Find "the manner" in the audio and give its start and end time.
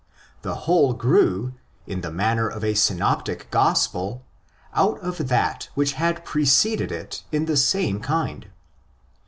2.01-2.47